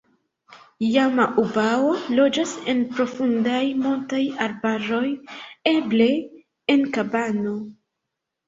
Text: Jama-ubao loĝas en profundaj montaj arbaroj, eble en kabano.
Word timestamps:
Jama-ubao 0.93 1.91
loĝas 2.19 2.53
en 2.73 2.81
profundaj 2.95 3.61
montaj 3.83 4.23
arbaroj, 4.47 5.05
eble 5.75 6.09
en 6.77 6.91
kabano. 6.99 7.57